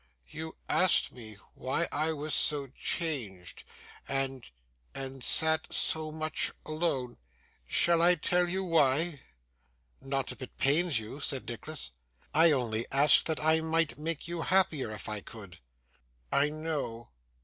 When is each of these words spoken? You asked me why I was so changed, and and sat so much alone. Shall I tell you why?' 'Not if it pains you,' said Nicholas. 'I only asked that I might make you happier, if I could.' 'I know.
You 0.29 0.57
asked 0.67 1.11
me 1.11 1.37
why 1.53 1.87
I 1.91 2.11
was 2.11 2.33
so 2.33 2.65
changed, 2.65 3.63
and 4.07 4.49
and 4.95 5.23
sat 5.23 5.71
so 5.71 6.11
much 6.11 6.51
alone. 6.65 7.17
Shall 7.67 8.01
I 8.01 8.15
tell 8.15 8.49
you 8.49 8.63
why?' 8.63 9.21
'Not 10.01 10.31
if 10.31 10.41
it 10.41 10.57
pains 10.57 10.97
you,' 10.97 11.19
said 11.19 11.47
Nicholas. 11.47 11.91
'I 12.33 12.49
only 12.51 12.87
asked 12.91 13.27
that 13.27 13.39
I 13.43 13.61
might 13.61 13.99
make 13.99 14.27
you 14.27 14.41
happier, 14.41 14.89
if 14.89 15.07
I 15.07 15.21
could.' 15.21 15.59
'I 16.31 16.49
know. 16.49 17.09